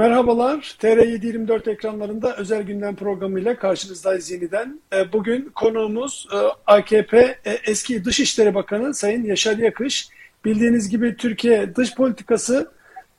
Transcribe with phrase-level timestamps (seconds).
[0.00, 4.80] Merhabalar, TR724 ekranlarında özel gündem programıyla karşınızdayız yeniden.
[4.92, 6.36] E, bugün konuğumuz e,
[6.66, 10.08] AKP e, eski Dışişleri Bakanı Sayın Yaşar Yakış.
[10.44, 12.70] Bildiğiniz gibi Türkiye dış politikası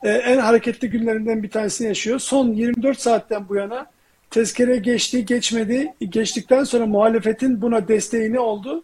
[0.04, 2.20] en hareketli günlerinden bir tanesini yaşıyor.
[2.20, 3.86] Son 24 saatten bu yana
[4.30, 5.94] tezkere geçti, geçmedi.
[6.09, 8.84] Geçtikten sonra muhalefetin buna desteğini oldu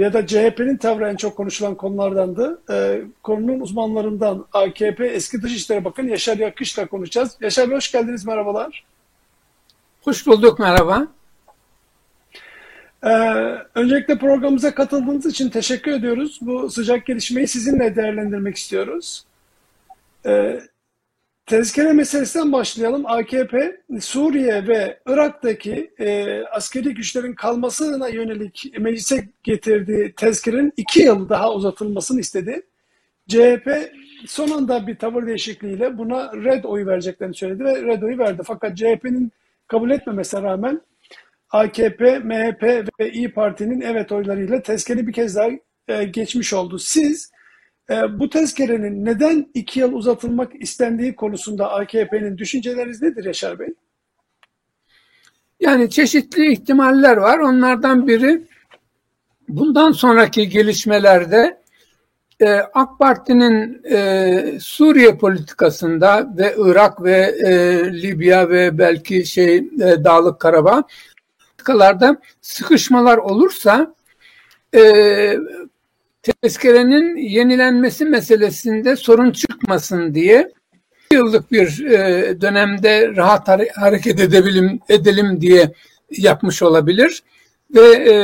[0.00, 2.62] ya da CHP'nin tavrı en çok konuşulan konulardandı.
[2.70, 7.36] Ee, konunun uzmanlarından AKP eski Dışişleri Bakanı Yaşar Yakış'la konuşacağız.
[7.40, 8.84] Yaşar Bey hoş geldiniz, merhabalar.
[10.02, 11.06] Hoş bulduk, merhaba.
[13.02, 13.08] Ee,
[13.74, 16.38] öncelikle programımıza katıldığınız için teşekkür ediyoruz.
[16.40, 19.24] Bu sıcak gelişmeyi sizinle değerlendirmek istiyoruz.
[20.26, 20.60] Ee,
[21.50, 23.06] Tezkere meselesinden başlayalım.
[23.06, 31.54] AKP Suriye ve Irak'taki e, askeri güçlerin kalmasına yönelik meclise getirdiği tezkerenin iki yıl daha
[31.54, 32.62] uzatılmasını istedi.
[33.28, 33.92] CHP
[34.26, 38.42] son anda bir tavır değişikliğiyle buna red oyu vereceklerini söyledi ve red oyu verdi.
[38.46, 39.32] Fakat CHP'nin
[39.66, 40.80] kabul etmemesine rağmen
[41.50, 42.62] AKP, MHP
[43.00, 45.48] ve İyi Parti'nin evet oylarıyla tezkeri bir kez daha
[45.88, 46.78] e, geçmiş oldu.
[46.78, 47.30] Siz
[47.90, 53.74] e, bu tezkerenin neden iki yıl uzatılmak istendiği konusunda AKP'nin düşünceleriniz nedir Yaşar Bey?
[55.60, 57.38] Yani çeşitli ihtimaller var.
[57.38, 58.42] Onlardan biri
[59.48, 61.60] bundan sonraki gelişmelerde
[62.40, 67.52] e, AK Parti'nin e, Suriye politikasında ve Irak ve e,
[68.02, 70.84] Libya ve belki şey e, Dağlık Karabağ
[71.60, 73.94] politikalarda sıkışmalar olursa
[74.74, 74.82] e,
[76.22, 80.52] tezkerenin yenilenmesi meselesinde sorun çıkmasın diye
[81.12, 85.72] yıllık bir e, dönemde rahat hareket edebilim, edelim diye
[86.10, 87.22] yapmış olabilir.
[87.74, 88.14] Ve e,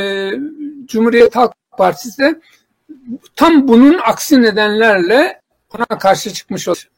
[0.85, 2.41] Cumhuriyet Halk Partisi de
[3.35, 5.41] tam bunun aksi nedenlerle
[5.75, 6.96] ona karşı çıkmış olabilir.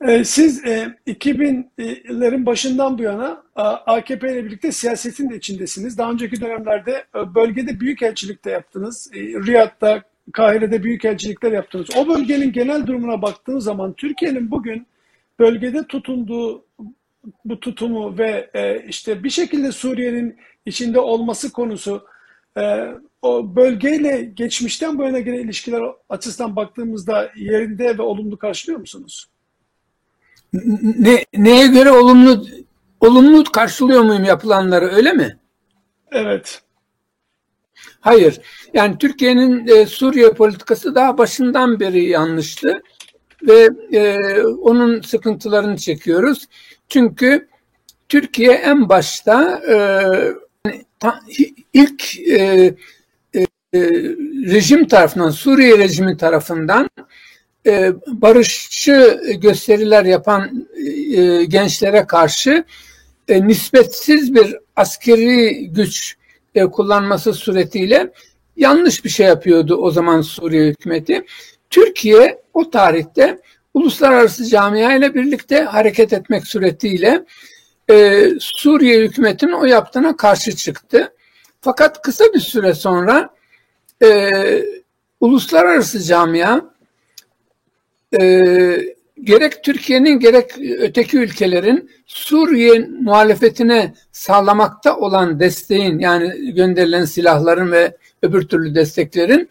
[0.00, 3.42] Ee, siz 2000'lerin e, başından bu yana
[3.86, 5.98] AKP ile birlikte siyasetin de içindesiniz.
[5.98, 9.10] Daha önceki dönemlerde e, bölgede büyükelçilikte yaptınız.
[9.14, 10.02] E, Riyad'da,
[10.32, 11.86] Kahire'de büyükelçilikler yaptınız.
[11.96, 14.86] O bölgenin genel durumuna baktığınız zaman Türkiye'nin bugün
[15.38, 16.64] bölgede tutunduğu
[17.44, 18.50] bu tutumu ve
[18.88, 20.36] işte bir şekilde Suriye'nin
[20.66, 22.06] içinde olması konusu
[23.22, 29.26] o bölgeyle geçmişten bu yana gelen ilişkiler açısından baktığımızda yerinde ve olumlu karşılıyor musunuz?
[30.98, 32.46] Ne, neye göre olumlu
[33.00, 35.38] olumlu karşılıyor muyum yapılanları öyle mi?
[36.12, 36.62] Evet.
[38.00, 38.40] Hayır.
[38.74, 42.82] Yani Türkiye'nin e, Suriye politikası daha başından beri yanlıştı
[43.42, 46.46] ve e, onun sıkıntılarını çekiyoruz.
[46.88, 47.48] Çünkü
[48.08, 49.76] Türkiye en başta e,
[50.98, 51.20] ta,
[51.72, 52.74] ilk e,
[53.34, 53.46] e,
[54.46, 56.90] rejim tarafından, Suriye rejimi tarafından
[57.66, 60.68] e, barışçı gösteriler yapan
[61.16, 62.64] e, gençlere karşı
[63.28, 66.16] e, nispetsiz bir askeri güç
[66.72, 68.12] kullanması suretiyle
[68.56, 71.24] yanlış bir şey yapıyordu o zaman Suriye hükümeti.
[71.70, 73.38] Türkiye o tarihte
[73.74, 77.24] uluslararası camia ile birlikte hareket etmek suretiyle
[78.40, 81.12] Suriye hükümetinin o yaptığına karşı çıktı.
[81.60, 83.30] Fakat kısa bir süre sonra
[85.20, 86.60] uluslararası camia
[88.20, 97.96] e, gerek Türkiye'nin gerek öteki ülkelerin Suriye muhalefetine sağlamakta olan desteğin yani gönderilen silahların ve
[98.22, 99.48] öbür türlü desteklerin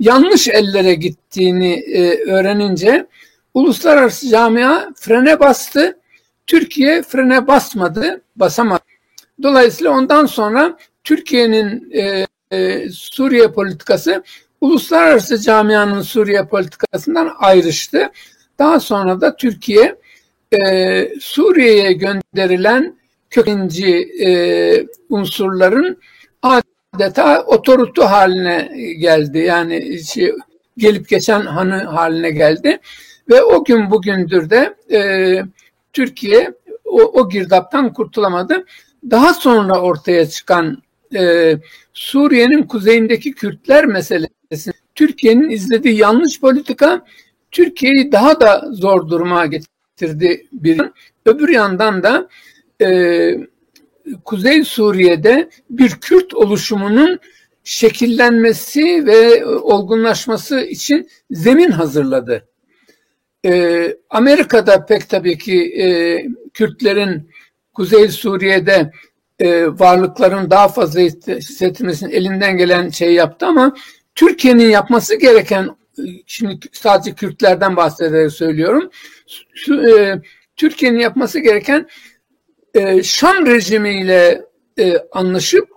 [0.00, 3.06] yanlış ellere gittiğini e, öğrenince
[3.54, 5.98] uluslararası camia frene bastı.
[6.46, 8.82] Türkiye frene basmadı, basamadı.
[9.42, 14.22] Dolayısıyla ondan sonra Türkiye'nin e, e, Suriye politikası
[14.60, 18.10] uluslararası camianın Suriye politikasından ayrıştı.
[18.58, 19.96] Daha sonra da Türkiye
[20.52, 22.98] e, Suriye'ye gönderilen
[23.30, 24.30] kökenci e,
[25.08, 25.98] unsurların
[26.42, 29.38] adeta otorutu haline geldi.
[29.38, 30.32] Yani şey,
[30.78, 32.80] gelip geçen hanı haline geldi.
[33.30, 35.42] Ve o gün bugündür de e,
[35.92, 36.52] Türkiye
[36.84, 38.64] o, o girdaptan kurtulamadı.
[39.10, 40.82] Daha sonra ortaya çıkan
[41.14, 41.54] e,
[41.92, 47.04] Suriye'nin kuzeyindeki Kürtler meselesi Türkiye'nin izlediği yanlış politika
[47.50, 50.80] Türkiye'yi daha da zor duruma getirdi bir.
[51.26, 52.28] Öbür yandan da
[52.82, 52.88] e,
[54.24, 57.18] Kuzey Suriye'de bir Kürt oluşumunun
[57.64, 62.48] şekillenmesi ve olgunlaşması için zemin hazırladı.
[63.46, 65.86] E, Amerika'da pek tabii ki e,
[66.54, 67.30] Kürtlerin
[67.74, 68.92] Kuzey Suriye'de
[69.40, 73.74] e, varlıkların daha fazla hissetmesinin elinden gelen şey yaptı ama
[74.14, 75.76] Türkiye'nin yapması gereken
[76.26, 78.90] şimdi sadece Kürtlerden bahsederek söylüyorum.
[79.70, 80.14] E,
[80.56, 81.88] Türkiye'nin yapması gereken
[82.74, 84.44] e, Şam rejimiyle
[84.78, 85.68] e, anlaşıp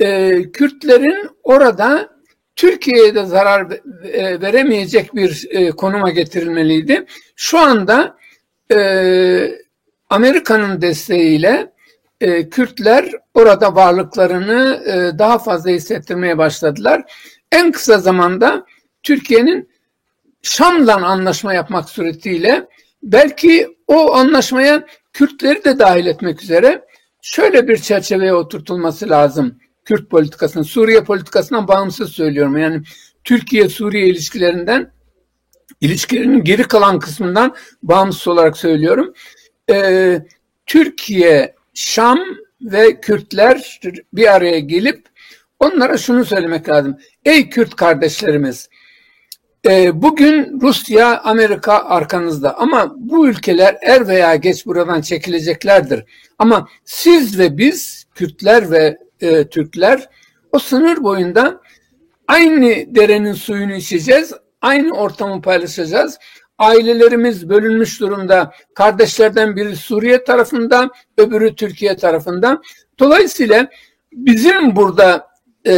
[0.00, 2.14] e, Kürtlerin orada
[2.56, 3.72] Türkiye'ye de zarar
[4.04, 7.06] e, veremeyecek bir e, konuma getirilmeliydi.
[7.36, 8.16] Şu anda
[8.72, 8.78] e,
[10.10, 11.72] Amerika'nın desteğiyle
[12.20, 17.02] e, Kürtler orada varlıklarını e, daha fazla hissettirmeye başladılar.
[17.52, 18.66] En kısa zamanda
[19.02, 19.68] Türkiye'nin
[20.42, 22.68] Şam'la anlaşma yapmak suretiyle
[23.02, 26.84] belki o anlaşmaya Kürtleri de dahil etmek üzere
[27.22, 29.58] şöyle bir çerçeveye oturtulması lazım.
[29.84, 32.56] Kürt politikasının, Suriye politikasından bağımsız söylüyorum.
[32.56, 32.82] Yani
[33.24, 34.92] Türkiye-Suriye ilişkilerinden,
[35.80, 39.14] ilişkilerinin geri kalan kısmından bağımsız olarak söylüyorum.
[39.70, 40.22] Ee,
[40.66, 42.20] Türkiye, Şam
[42.60, 43.80] ve Kürtler
[44.12, 45.06] bir araya gelip
[45.60, 46.98] onlara şunu söylemek lazım.
[47.24, 48.68] Ey Kürt kardeşlerimiz,
[49.66, 56.04] e, bugün Rusya, Amerika arkanızda ama bu ülkeler er veya geç buradan çekileceklerdir.
[56.38, 60.08] Ama siz ve biz, Kürtler ve e, Türkler
[60.52, 61.60] o sınır boyunda
[62.28, 66.18] aynı derenin suyunu içeceğiz, aynı ortamı paylaşacağız.
[66.58, 68.52] Ailelerimiz bölünmüş durumda.
[68.74, 72.62] Kardeşlerden biri Suriye tarafında, öbürü Türkiye tarafında.
[72.98, 73.68] Dolayısıyla
[74.12, 75.28] bizim burada
[75.66, 75.74] e,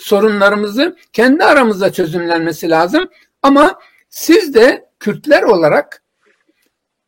[0.00, 3.08] sorunlarımızı kendi aramızda çözümlenmesi lazım.
[3.42, 3.78] Ama
[4.08, 6.02] siz de Kürtler olarak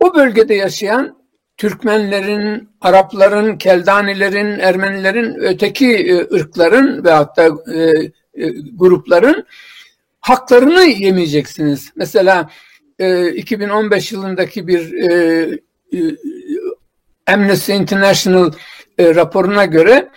[0.00, 1.16] o bölgede yaşayan
[1.56, 7.80] Türkmenlerin, Arapların, Keldanilerin, Ermenilerin, öteki e, ırkların ve hatta e,
[8.34, 9.46] e, grupların
[10.20, 11.92] haklarını yemeyeceksiniz.
[11.96, 12.50] Mesela
[12.98, 15.60] e, 2015 yılındaki bir e,
[15.92, 15.98] e,
[17.26, 18.52] Amnesty International
[18.98, 20.10] e, raporuna göre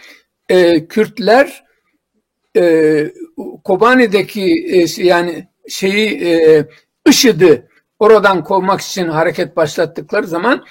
[0.49, 1.63] e, Kürtler
[2.57, 3.13] e,
[3.63, 6.65] Kobani'deki e, yani şeyi e,
[7.07, 7.67] IŞİD'i
[7.99, 10.65] oradan kovmak için hareket başlattıkları zaman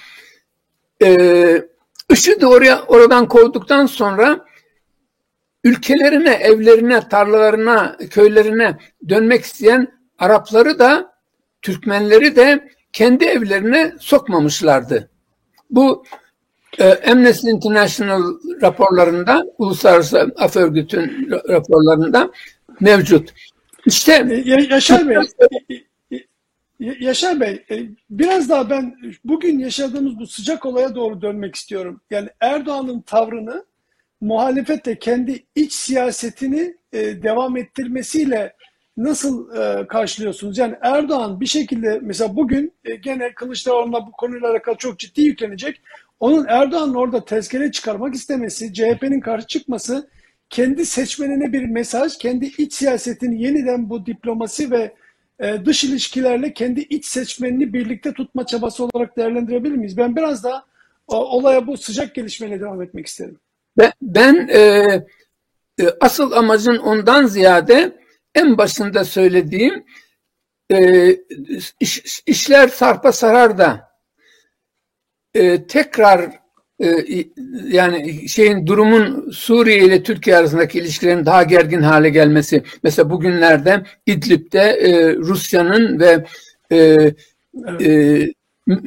[1.03, 1.63] e,
[2.09, 4.45] IŞİD'i oraya oradan kovduktan sonra
[5.63, 8.77] ülkelerine, evlerine, tarlalarına, köylerine
[9.09, 11.18] dönmek isteyen Arapları da
[11.61, 15.09] Türkmenleri de kendi evlerine sokmamışlardı.
[15.71, 16.03] Bu
[16.77, 18.21] e, Amnesty International
[18.61, 22.31] raporlarında, Uluslararası Af Örgütü'nün raporlarında
[22.79, 23.33] mevcut.
[23.85, 25.17] İşte Yaşar Bey,
[26.79, 27.79] Yaşar Bey, e,
[28.09, 32.01] biraz daha ben bugün yaşadığımız bu sıcak olaya doğru dönmek istiyorum.
[32.09, 33.65] Yani Erdoğan'ın tavrını
[34.21, 38.53] muhalefete kendi iç siyasetini e, devam ettirmesiyle
[39.03, 40.57] nasıl e, karşılıyorsunuz?
[40.57, 45.81] Yani Erdoğan bir şekilde mesela bugün gene Kılıçdaroğlu'na bu konuyla alakalı çok ciddi yüklenecek.
[46.19, 50.09] Onun Erdoğan'ın orada tezkere çıkarmak istemesi, CHP'nin karşı çıkması
[50.49, 54.93] kendi seçmenine bir mesaj, kendi iç siyasetini yeniden bu diplomasi ve
[55.39, 59.97] e, dış ilişkilerle kendi iç seçmenini birlikte tutma çabası olarak değerlendirebilir miyiz?
[59.97, 60.65] Ben biraz daha
[61.07, 63.37] olaya bu sıcak gelişmeyle devam etmek isterim.
[63.77, 64.59] Ben, ben e,
[65.79, 67.99] e, asıl amacın ondan ziyade
[68.39, 69.85] en başında söylediğim
[70.71, 71.09] e,
[71.79, 73.89] iş, işler sarpa sarar da
[75.33, 76.39] e, tekrar
[76.81, 77.05] e,
[77.67, 82.63] yani şeyin durumun Suriye ile Türkiye arasındaki ilişkilerin daha gergin hale gelmesi.
[82.83, 86.25] Mesela bugünlerde İdlib'de e, Rusya'nın ve
[86.71, 86.97] e,
[87.81, 88.19] e,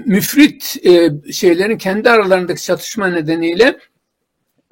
[0.06, 3.78] müfrit e, şeylerin kendi aralarındaki çatışma nedeniyle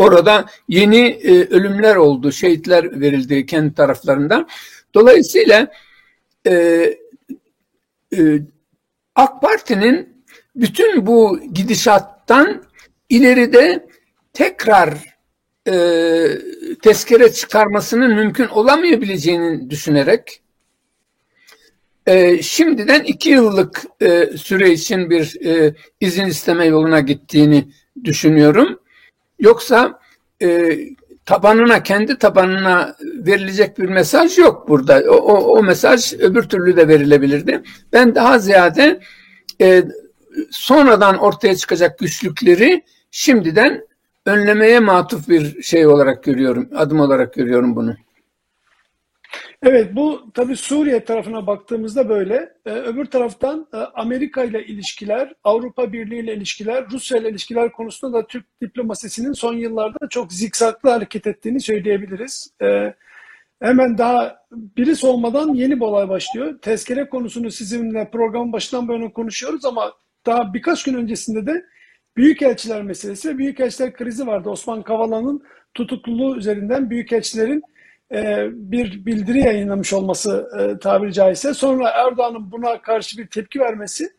[0.00, 4.48] orada yeni e, ölümler oldu, şehitler verildi kendi taraflarından.
[4.94, 5.72] Dolayısıyla
[6.46, 6.52] e,
[8.16, 8.18] e,
[9.14, 10.24] AK Parti'nin
[10.56, 12.62] bütün bu gidişattan
[13.08, 13.86] ileride
[14.32, 14.94] tekrar
[15.68, 15.74] e,
[16.82, 20.42] tezkere çıkarmasının mümkün olamayabileceğini düşünerek
[22.06, 27.68] e, şimdiden iki yıllık e, süre için bir e, izin isteme yoluna gittiğini
[28.04, 28.80] düşünüyorum.
[29.40, 29.98] Yoksa
[30.42, 30.78] e,
[31.26, 35.02] tabanına, kendi tabanına verilecek bir mesaj yok burada.
[35.08, 37.62] O, o, o mesaj öbür türlü de verilebilirdi.
[37.92, 39.00] Ben daha ziyade
[39.60, 39.84] e,
[40.50, 43.86] sonradan ortaya çıkacak güçlükleri şimdiden
[44.26, 47.96] önlemeye matuf bir şey olarak görüyorum, adım olarak görüyorum bunu.
[49.62, 52.52] Evet bu tabii Suriye tarafına baktığımızda böyle.
[52.66, 58.18] Ee, öbür taraftan e, Amerika ile ilişkiler, Avrupa Birliği ile ilişkiler, Rusya ile ilişkiler konusunda
[58.18, 62.50] da Türk diplomasisinin son yıllarda çok zikzaklı hareket ettiğini söyleyebiliriz.
[62.62, 62.94] Ee,
[63.62, 66.58] hemen daha birisi olmadan yeni bir olay başlıyor.
[66.62, 69.92] Tezkere konusunu sizinle programın başından böyle konuşuyoruz ama
[70.26, 71.64] daha birkaç gün öncesinde de
[72.16, 74.50] Büyükelçiler meselesi ve Büyükelçiler krizi vardı.
[74.50, 75.42] Osman Kavala'nın
[75.74, 77.62] tutukluluğu üzerinden Büyükelçilerin
[78.14, 84.10] e, bir bildiri yayınlamış olması e, tabiri caizse sonra Erdoğan'ın buna karşı bir tepki vermesi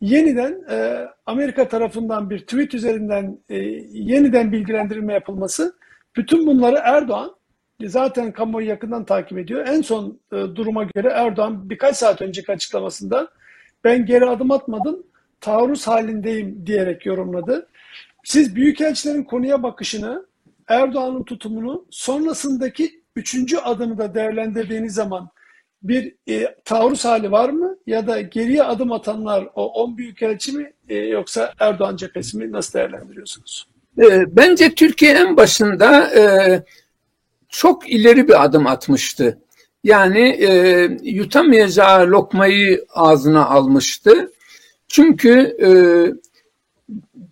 [0.00, 3.56] yeniden e, Amerika tarafından bir tweet üzerinden e,
[3.92, 5.76] yeniden bilgilendirme yapılması
[6.16, 7.34] bütün bunları Erdoğan
[7.84, 9.66] zaten kamuoyu yakından takip ediyor.
[9.66, 13.28] En son duruma göre Erdoğan birkaç saat önceki açıklamasında
[13.84, 15.06] ben geri adım atmadım,
[15.40, 17.68] taarruz halindeyim diyerek yorumladı.
[18.24, 20.26] Siz büyükelçilerin konuya bakışını,
[20.68, 25.28] Erdoğan'ın tutumunu, sonrasındaki üçüncü adımı da değerlendirdiğiniz zaman
[25.82, 27.76] bir e, taarruz hali var mı?
[27.86, 32.52] Ya da geriye adım atanlar o 10 büyükelçi mi e, yoksa Erdoğan cephesi mi?
[32.52, 33.66] Nasıl değerlendiriyorsunuz?
[33.98, 36.22] E, bence Türkiye en başında e,
[37.48, 39.38] çok ileri bir adım atmıştı.
[39.84, 44.32] Yani e, yutamayacağı lokmayı ağzına almıştı.
[44.88, 45.70] Çünkü e,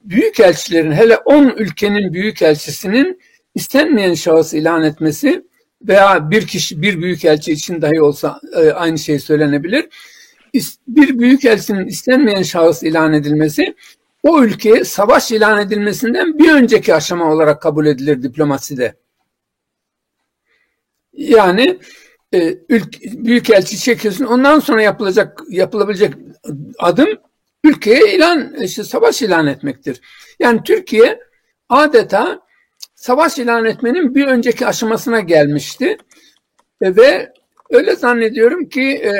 [0.04, 3.20] büyükelçilerin hele 10 ülkenin büyükelçisinin
[3.54, 5.44] istenmeyen şahıs ilan etmesi
[5.88, 9.88] veya bir kişi bir büyükelçi için dahi olsa e, aynı şey söylenebilir.
[10.88, 13.74] Bir büyükelçinin istenmeyen şahıs ilan edilmesi
[14.22, 18.94] o ülkeye savaş ilan edilmesinden bir önceki aşama olarak kabul edilir diplomaside.
[21.12, 21.78] Yani
[22.34, 26.14] e, ülke, büyükelçi çekiyorsun ondan sonra yapılacak yapılabilecek
[26.78, 27.08] adım
[27.64, 30.00] ülkeye ilan işte savaş ilan etmektir.
[30.38, 31.20] Yani Türkiye
[31.68, 32.40] adeta
[32.94, 35.96] savaş ilan etmenin bir önceki aşamasına gelmişti.
[36.80, 37.32] E, ve
[37.70, 39.12] öyle zannediyorum ki e,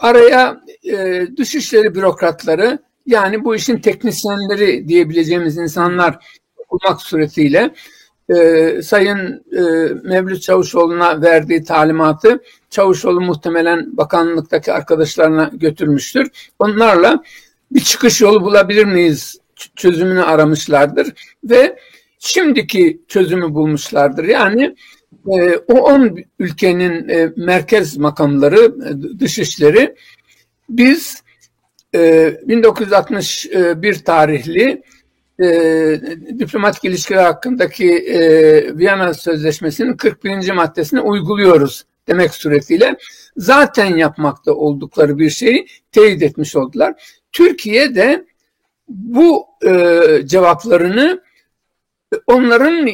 [0.00, 6.26] araya e, dışişleri bürokratları yani bu işin teknisyenleri diyebileceğimiz insanlar
[6.68, 7.74] olmak suretiyle
[8.28, 9.60] e, Sayın e,
[10.08, 16.28] Mevlüt Çavuşoğlu'na verdiği talimatı Çavuşoğlu muhtemelen bakanlıktaki arkadaşlarına götürmüştür.
[16.58, 17.22] Onlarla
[17.70, 19.38] bir çıkış yolu bulabilir miyiz
[19.76, 21.12] çözümünü aramışlardır
[21.44, 21.78] ve
[22.18, 24.24] şimdiki çözümü bulmuşlardır.
[24.24, 24.76] Yani
[25.28, 29.94] e, o 10 ülkenin e, merkez makamları, e, dışişleri
[30.68, 31.22] biz
[31.94, 34.82] e, 1961 tarihli
[35.42, 35.46] e,
[36.38, 38.20] diplomatik ilişkiler hakkındaki e,
[38.78, 40.52] Viyana Sözleşmesi'nin 41.
[40.52, 42.96] maddesini uyguluyoruz demek suretiyle
[43.36, 47.20] zaten yapmakta oldukları bir şeyi teyit etmiş oldular.
[47.32, 48.24] Türkiye de
[48.88, 51.20] bu e, cevaplarını
[52.26, 52.88] onların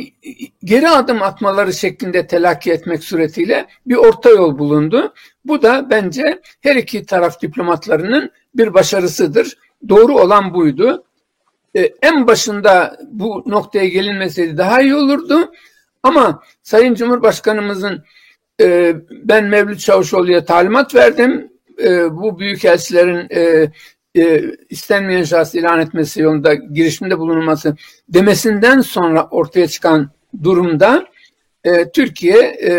[0.65, 5.15] geri adım atmaları şeklinde telakki etmek suretiyle bir orta yol bulundu.
[5.45, 9.59] Bu da bence her iki taraf diplomatlarının bir başarısıdır.
[9.89, 11.05] Doğru olan buydu.
[11.77, 15.53] Ee, en başında bu noktaya gelinmeseydi daha iyi olurdu.
[16.03, 18.05] Ama Sayın Cumhurbaşkanımızın
[18.61, 21.53] e, ben Mevlüt Çavuşoğlu'ya talimat verdim.
[21.85, 23.73] E, bu büyükelçilerin e,
[24.17, 27.77] e, istenmeyen şahsı ilan etmesi yolunda girişimde bulunması
[28.09, 30.11] demesinden sonra ortaya çıkan
[30.43, 31.07] durumda
[31.65, 32.73] e, Türkiye e,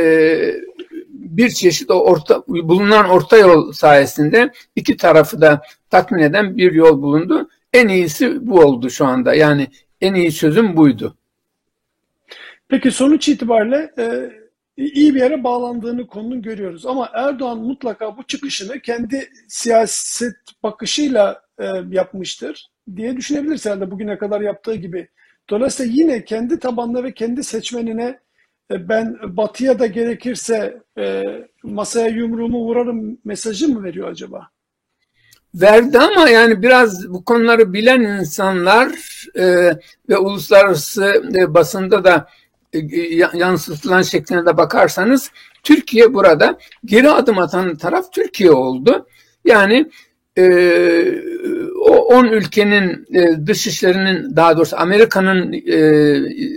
[1.09, 7.01] bir çeşit o orta, bulunan orta yol sayesinde iki tarafı da tatmin eden bir yol
[7.01, 7.49] bulundu.
[7.73, 9.33] En iyisi bu oldu şu anda.
[9.33, 9.67] Yani
[10.01, 11.17] en iyi çözüm buydu.
[12.67, 14.31] Peki sonuç itibariyle e,
[14.77, 16.85] iyi bir yere bağlandığını konunun görüyoruz.
[16.85, 24.41] Ama Erdoğan mutlaka bu çıkışını kendi siyaset bakışıyla e, yapmıştır diye düşünebiliriz herhalde bugüne kadar
[24.41, 25.09] yaptığı gibi.
[25.49, 28.19] Dolayısıyla yine kendi tabanına ve kendi seçmenine
[28.71, 31.23] e, ben batıya da gerekirse e,
[31.63, 34.49] masaya yumruğumu vurarım mesajı mı veriyor acaba?
[35.55, 38.91] Verdi ama yani biraz bu konuları bilen insanlar
[39.35, 39.45] e,
[40.09, 42.27] ve uluslararası e, basında da
[43.33, 45.31] yansıtılan şekline de bakarsanız
[45.63, 49.07] Türkiye burada geri adım atan taraf Türkiye oldu.
[49.45, 49.89] Yani
[50.37, 50.43] e,
[51.79, 55.77] o 10 ülkenin e, dışişlerinin daha doğrusu Amerika'nın e,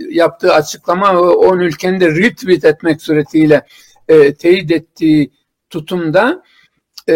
[0.09, 3.65] yaptığı açıklama ve 10 ülkenin de retweet etmek suretiyle
[4.07, 5.31] e, teyit ettiği
[5.69, 6.43] tutumda
[7.09, 7.15] e,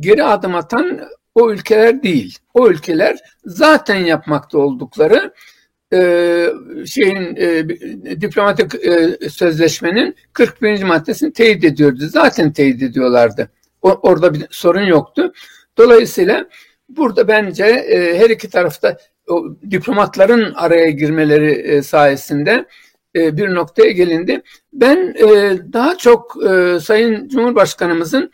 [0.00, 1.00] geri adım atan
[1.34, 2.38] o ülkeler değil.
[2.54, 5.32] O ülkeler zaten yapmakta oldukları
[5.92, 6.52] e,
[6.86, 7.68] şeyin e,
[8.20, 10.82] diplomatik e, sözleşmenin 41.
[10.82, 12.06] maddesini teyit ediyordu.
[12.08, 13.50] Zaten teyit ediyorlardı.
[13.82, 15.32] O, orada bir sorun yoktu.
[15.78, 16.46] Dolayısıyla
[16.88, 18.96] burada bence e, her iki tarafta
[19.28, 22.64] o, diplomatların araya girmeleri e, sayesinde
[23.16, 24.42] e, bir noktaya gelindi.
[24.72, 28.30] Ben e, daha çok e, Sayın Cumhurbaşkanımızın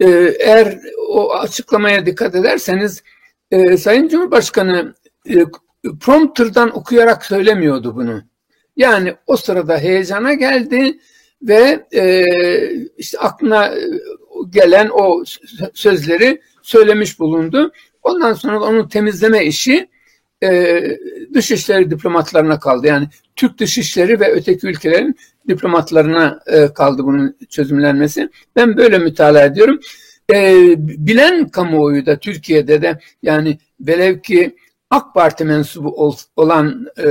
[0.00, 0.08] e,
[0.40, 0.78] eğer
[1.08, 3.02] o açıklamaya dikkat ederseniz
[3.50, 4.94] e, Sayın Cumhurbaşkanı
[5.30, 5.44] e,
[6.00, 8.22] prompterdan okuyarak söylemiyordu bunu.
[8.76, 10.98] Yani o sırada heyecana geldi
[11.42, 12.26] ve e,
[12.98, 13.74] işte aklına
[14.50, 15.24] gelen o
[15.74, 17.72] sözleri söylemiş bulundu.
[18.02, 19.88] Ondan sonra onun temizleme işi
[20.42, 20.82] e,
[21.34, 22.86] dışişleri diplomatlarına kaldı.
[22.86, 25.16] Yani Türk dışişleri ve öteki ülkelerin
[25.48, 28.28] diplomatlarına e, kaldı bunun çözümlenmesi.
[28.56, 29.80] Ben böyle mütalaa ediyorum.
[30.34, 34.56] E, bilen kamuoyu da Türkiye'de de yani velev ki
[34.92, 37.08] AK Parti mensubu ol, olan e,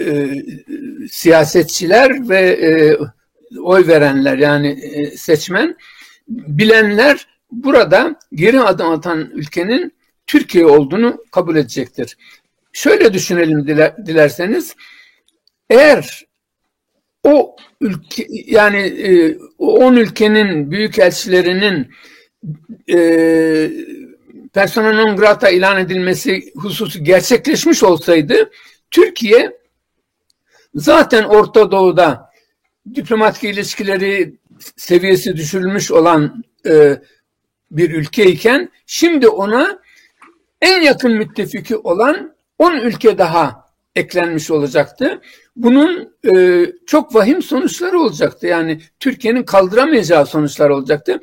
[0.00, 0.28] e,
[1.10, 2.98] siyasetçiler ve e,
[3.60, 5.76] oy verenler yani e, seçmen
[6.28, 9.92] bilenler burada geri adım atan ülkenin
[10.26, 12.16] Türkiye olduğunu kabul edecektir.
[12.72, 13.66] Şöyle düşünelim
[14.06, 14.74] dilerseniz
[15.70, 16.26] eğer
[17.24, 21.88] o ülke yani e, 10 ülkenin büyük elçilerinin
[22.90, 22.98] e,
[24.58, 28.50] persona non grata ilan edilmesi hususu gerçekleşmiş olsaydı
[28.90, 29.58] Türkiye
[30.74, 32.30] zaten Orta Doğu'da
[32.94, 34.34] diplomatik ilişkileri
[34.76, 37.02] seviyesi düşürülmüş olan e,
[37.70, 39.78] bir ülkeyken şimdi ona
[40.62, 43.64] en yakın müttefiki olan 10 ülke daha
[43.96, 45.20] eklenmiş olacaktı.
[45.56, 48.46] Bunun e, çok vahim sonuçları olacaktı.
[48.46, 51.20] Yani Türkiye'nin kaldıramayacağı sonuçlar olacaktı.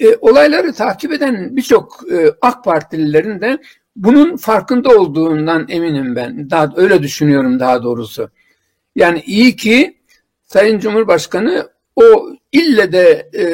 [0.00, 3.58] E, olayları takip eden birçok e, AK Partililerin de
[3.96, 6.50] bunun farkında olduğundan eminim ben.
[6.50, 8.30] Daha öyle düşünüyorum daha doğrusu.
[8.96, 9.98] Yani iyi ki
[10.44, 13.44] Sayın Cumhurbaşkanı o ille de e,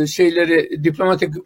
[0.00, 1.40] e şeyleri diplomatik e,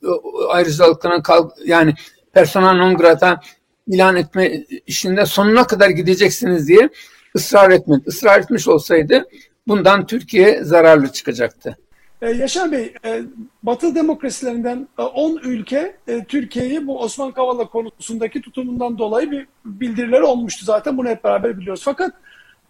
[0.49, 1.94] ayrıcalıklarına kal yani
[2.32, 3.40] persona non grata
[3.87, 6.88] ilan etme işinde sonuna kadar gideceksiniz diye
[7.37, 8.02] ısrar etmedi.
[8.06, 9.28] Israr etmiş olsaydı
[9.68, 11.78] bundan Türkiye zararlı çıkacaktı.
[12.23, 13.23] Ee, Yaşar Bey, e,
[13.62, 15.97] Batı demokrasilerinden 10 ülke
[16.28, 20.99] Türkiye'yi bu Osman Kavala konusundaki tutumundan dolayı bir bildirileri olmuştu zaten.
[20.99, 21.83] Bunu hep beraber biliyoruz.
[21.85, 22.14] Fakat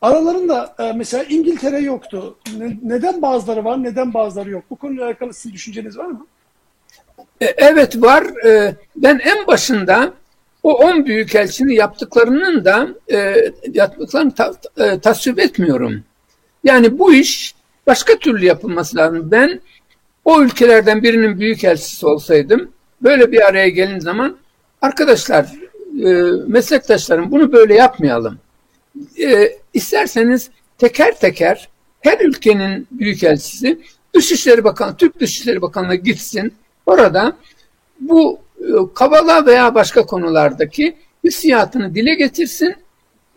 [0.05, 2.39] Aralarında e, mesela İngiltere yoktu.
[2.83, 4.65] neden bazıları var, neden bazıları yok?
[4.71, 6.27] Bu konuyla alakalı sizin düşünceniz var mı?
[7.41, 8.47] E, evet var.
[8.47, 10.13] E, ben en başında
[10.63, 12.89] o 10 büyükelçinin yaptıklarının da
[13.73, 14.53] yaptıklarını ta,
[14.99, 16.05] tasvip etmiyorum.
[16.65, 17.54] Yani bu iş
[17.87, 19.31] başka türlü yapılması lazım.
[19.31, 19.61] Ben
[20.25, 22.71] o ülkelerden birinin büyükelçisi olsaydım
[23.03, 24.37] böyle bir araya gelin zaman
[24.83, 25.47] arkadaşlar,
[26.47, 28.39] meslektaşlarım bunu böyle yapmayalım
[29.21, 31.69] e, isterseniz teker teker
[32.01, 33.79] her ülkenin büyükelçisi
[34.15, 36.55] Dışişleri Bakanı, Türk Dışişleri Bakanı'na gitsin.
[36.87, 37.37] Orada
[38.01, 42.75] bu e, Kavala veya başka konulardaki hissiyatını dile getirsin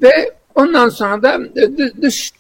[0.02, 2.32] ve ondan sonra da e, dış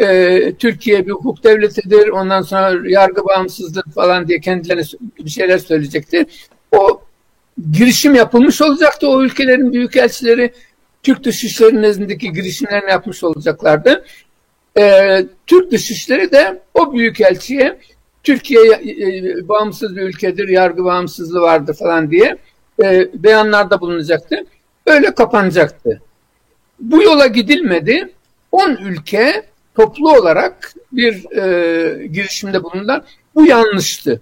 [0.00, 4.82] e, Türkiye bir hukuk devletidir, ondan sonra yargı bağımsızdır falan diye kendilerine
[5.18, 6.26] bir şeyler söyleyecektir.
[6.72, 7.02] O
[7.72, 9.08] girişim yapılmış olacaktı.
[9.08, 10.52] O ülkelerin büyükelçileri
[11.02, 14.04] Türk Dışişleri nezdindeki girişimlerini yapmış olacaklardı.
[14.78, 17.78] Ee, Türk Dışişleri de o büyükelçiye
[18.22, 22.36] Türkiye e, bağımsız bir ülkedir, yargı bağımsızlığı vardır falan diye
[22.82, 24.36] e, beyanlarda bulunacaktı.
[24.86, 26.02] Öyle kapanacaktı.
[26.80, 28.12] Bu yola gidilmedi.
[28.52, 33.02] 10 ülke toplu olarak bir e, girişimde bulundular.
[33.34, 34.20] Bu yanlıştı.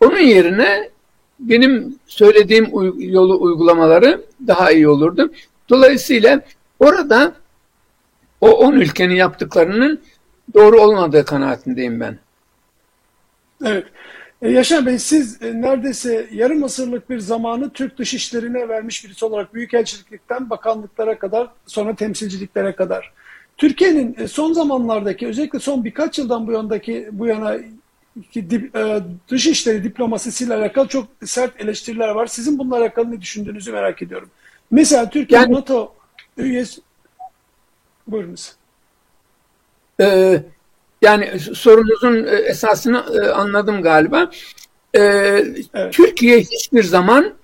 [0.00, 0.90] Onun yerine
[1.40, 5.32] benim söylediğim yolu uygulamaları daha iyi olurdu.
[5.68, 6.40] Dolayısıyla
[6.78, 7.32] orada
[8.40, 10.00] o 10 ülkenin yaptıklarının
[10.54, 12.18] doğru olmadığı kanaatindeyim ben.
[13.64, 13.84] Evet.
[14.42, 19.54] E, Yaşar Bey siz e, neredeyse yarım asırlık bir zamanı Türk dışişlerine vermiş birisi olarak
[19.54, 23.12] büyükelçilikten bakanlıklara kadar sonra temsilciliklere kadar.
[23.60, 27.58] Türkiye'nin e, son zamanlardaki özellikle son birkaç yıldan bu yandaki bu yana
[28.32, 32.26] ki dip, e, dışişleri diplomasisiyle alakalı çok sert eleştiriler var.
[32.26, 34.30] Sizin bununla alakalı ne düşündüğünüzü merak ediyorum.
[34.70, 35.94] Mesela Türkiye yani, NATO
[36.36, 36.80] üyesi...
[38.06, 38.52] Buyurunuz.
[40.00, 40.42] Ee,
[41.02, 44.30] yani sorunuzun e, esasını e, anladım galiba.
[44.94, 45.00] Ee,
[45.74, 45.92] evet.
[45.92, 47.34] Türkiye hiçbir zaman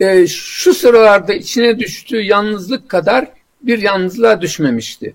[0.00, 5.14] e, şu sıralarda içine düştüğü yalnızlık kadar bir yalnızlığa düşmemişti.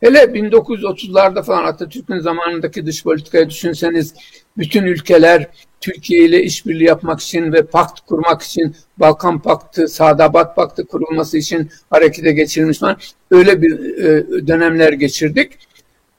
[0.00, 4.14] Hele 1930'larda falan Atatürk'ün zamanındaki dış politikayı düşünseniz
[4.58, 5.48] bütün ülkeler
[5.80, 11.70] Türkiye ile işbirliği yapmak için ve pakt kurmak için Balkan Paktı, Sadabat Paktı kurulması için
[11.90, 13.12] harekete geçirilmiş var.
[13.30, 15.52] Öyle bir e, dönemler geçirdik.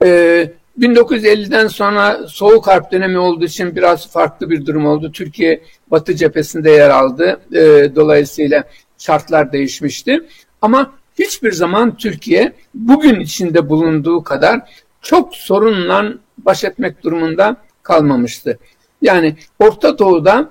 [0.04, 5.12] E, 1950'den sonra Soğuk Harp dönemi olduğu için biraz farklı bir durum oldu.
[5.12, 7.40] Türkiye Batı cephesinde yer aldı.
[7.54, 8.64] E, dolayısıyla
[8.98, 10.22] şartlar değişmişti.
[10.62, 14.62] Ama hiçbir zaman Türkiye bugün içinde bulunduğu kadar
[15.02, 18.60] çok sorunla baş etmek durumunda kalmamıştı.
[19.02, 20.50] Yani Orta Doğu'da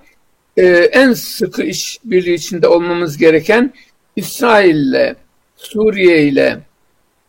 [0.57, 3.73] e, en sıkı iş birliği içinde olmamız gereken
[4.17, 5.17] İsrail ile,
[5.57, 6.61] Suriye ile,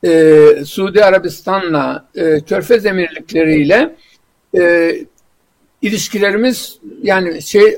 [0.06, 3.96] e, Suudi Arabistan'la, e, Körfez Emirlikleri ile
[4.58, 4.96] e,
[5.82, 7.78] ilişkilerimiz yani şey e,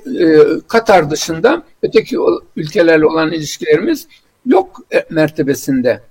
[0.67, 2.17] Katar dışında öteki
[2.56, 4.08] ülkelerle olan ilişkilerimiz
[4.48, 6.02] yok e, mertebesinde.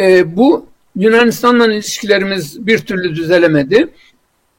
[0.00, 3.88] E, bu Yunanistan'la ilişkilerimiz bir türlü düzelemedi.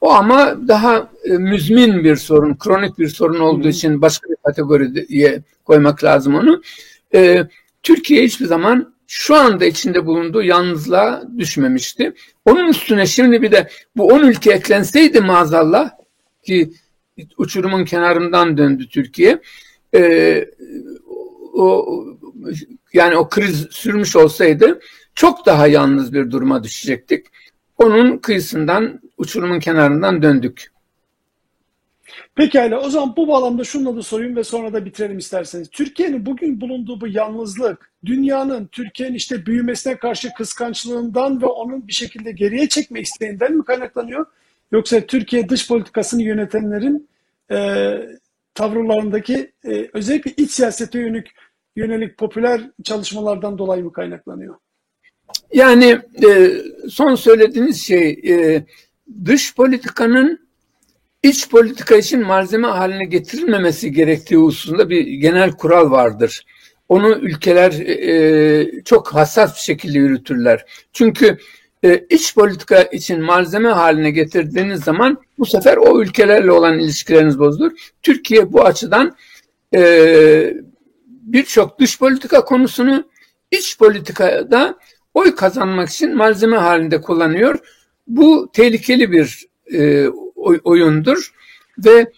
[0.02, 5.42] O ama daha e, müzmin bir sorun, kronik bir sorun olduğu için başka bir kategoriye
[5.66, 6.62] koymak lazım onu.
[7.14, 7.48] E,
[7.84, 12.14] Türkiye hiçbir zaman şu anda içinde bulunduğu yalnızlığa düşmemişti.
[12.46, 15.90] Onun üstüne şimdi bir de bu 10 ülke eklenseydi maazallah
[16.44, 16.72] ki
[17.38, 19.42] uçurumun kenarından döndü Türkiye.
[19.96, 20.02] E,
[21.54, 22.06] o
[22.94, 24.80] yani o kriz sürmüş olsaydı
[25.16, 27.26] çok daha yalnız bir duruma düşecektik.
[27.78, 30.72] Onun kıyısından, uçurumun kenarından döndük.
[32.36, 35.70] Pekala o zaman bu bağlamda şunu da sorayım ve sonra da bitirelim isterseniz.
[35.70, 42.32] Türkiye'nin bugün bulunduğu bu yalnızlık, dünyanın Türkiye'nin işte büyümesine karşı kıskançlığından ve onun bir şekilde
[42.32, 44.26] geriye çekme isteğinden mi kaynaklanıyor?
[44.72, 47.10] Yoksa Türkiye dış politikasını yönetenlerin
[47.52, 47.58] e,
[48.62, 51.28] tavırlarındaki e, özellikle iç siyasete yönelik,
[51.76, 54.56] yönelik popüler çalışmalardan dolayı mı kaynaklanıyor?
[55.54, 56.52] Yani e,
[56.90, 58.66] son söylediğiniz şey e,
[59.26, 60.40] dış politikanın
[61.24, 66.46] iç politika için malzeme haline getirilmemesi gerektiği hususunda bir genel kural vardır.
[66.90, 70.66] Onu ülkeler e, çok hassas bir şekilde yürütürler.
[70.94, 71.38] Çünkü
[71.84, 77.72] e, iç politika için malzeme haline getirdiğiniz zaman bu sefer o ülkelerle olan ilişkileriniz bozulur.
[78.04, 79.16] Türkiye bu açıdan
[79.76, 80.54] e,
[81.06, 83.04] birçok dış politika konusunu
[83.52, 84.76] iç politikada
[85.14, 87.60] oy kazanmak için malzeme halinde kullanıyor.
[88.08, 90.08] Bu tehlikeli bir e,
[90.64, 91.34] oyundur
[91.78, 92.12] ve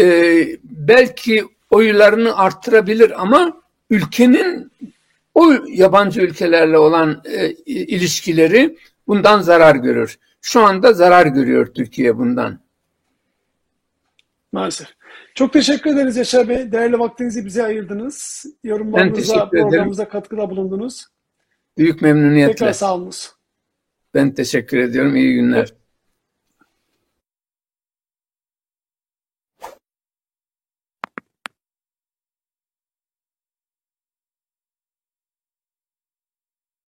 [0.00, 4.72] e, belki oylarını arttırabilir ama ülkenin
[5.34, 8.76] o yabancı ülkelerle olan e, ilişkileri
[9.08, 10.18] bundan zarar görür.
[10.40, 12.60] Şu anda zarar görüyor Türkiye bundan.
[14.52, 14.88] Maalesef.
[15.34, 16.72] Çok teşekkür ederiz Yaşar Bey.
[16.72, 18.46] Değerli vaktinizi bize ayırdınız.
[18.64, 21.06] Yorumlarınıza, programımıza katkıda bulundunuz.
[21.78, 22.54] Büyük memnuniyetle.
[22.54, 23.32] Tekrar sağ olunuz.
[24.14, 25.16] Ben teşekkür ediyorum.
[25.16, 25.74] İyi günler.